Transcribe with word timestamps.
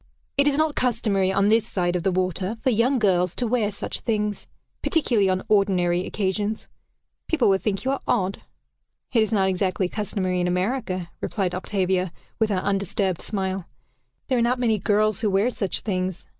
It 0.35 0.47
is 0.47 0.57
not 0.57 0.73
customary, 0.73 1.31
on 1.31 1.49
this 1.49 1.67
side 1.67 1.95
of 1.95 2.01
the 2.01 2.11
water, 2.11 2.57
for 2.63 2.71
young 2.71 2.97
girls 2.97 3.35
to 3.35 3.45
wear 3.45 3.69
such 3.69 3.99
things 3.99 4.47
particularly 4.81 5.29
on 5.29 5.43
ordinary 5.47 6.07
occasions. 6.07 6.67
People 7.27 7.49
will 7.49 7.59
think 7.59 7.85
you 7.85 7.91
are 7.91 8.01
odd." 8.07 8.41
"It 9.13 9.21
is 9.21 9.31
not 9.31 9.47
exactly 9.47 9.87
customary 9.87 10.39
in 10.41 10.47
America," 10.47 11.11
replied 11.21 11.53
Octavia, 11.53 12.11
with 12.39 12.49
her 12.49 12.63
undisturbed 12.63 13.21
smile. 13.21 13.65
"There 14.27 14.39
are 14.39 14.41
not 14.41 14.57
many 14.57 14.79
girls 14.79 15.21
who 15.21 15.35
have 15.37 15.53
such 15.53 15.81
things. 15.81 16.25